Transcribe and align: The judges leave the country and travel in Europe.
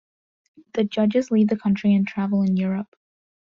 The 0.73 0.83
judges 0.83 1.29
leave 1.29 1.49
the 1.49 1.57
country 1.59 1.93
and 1.93 2.07
travel 2.07 2.41
in 2.41 2.57
Europe. 2.57 2.95